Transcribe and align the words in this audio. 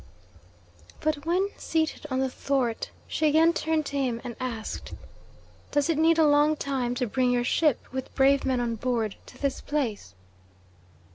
But 0.99 1.27
when 1.27 1.51
seated 1.57 2.07
on 2.09 2.21
the 2.21 2.29
thwart 2.31 2.89
she 3.07 3.27
again 3.27 3.53
turned 3.53 3.85
to 3.85 3.97
him, 3.97 4.19
and 4.23 4.35
asked: 4.39 4.95
"Does 5.69 5.89
it 5.91 5.97
need 5.99 6.17
a 6.17 6.25
long 6.25 6.55
time 6.55 6.95
to 6.95 7.05
bring 7.05 7.29
your 7.29 7.43
ship, 7.43 7.85
with 7.91 8.15
brave 8.15 8.43
men 8.43 8.59
on 8.59 8.77
board, 8.77 9.13
to 9.27 9.37
this 9.37 9.61
place?" 9.61 10.15